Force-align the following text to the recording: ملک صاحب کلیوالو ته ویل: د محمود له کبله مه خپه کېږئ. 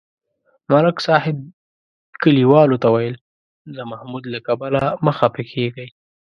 ملک 0.71 0.97
صاحب 1.07 1.37
کلیوالو 2.21 2.81
ته 2.83 2.87
ویل: 2.93 3.15
د 3.75 3.77
محمود 3.91 4.23
له 4.33 4.39
کبله 4.47 4.81
مه 5.05 5.11
خپه 5.19 5.43
کېږئ. 5.51 5.87